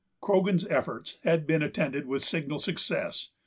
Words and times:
Croghan's 0.19 0.65
efforts 0.65 1.19
had 1.23 1.45
been 1.45 1.61
attended 1.61 2.07
with 2.07 2.23
signal 2.23 2.57
success. 2.57 3.29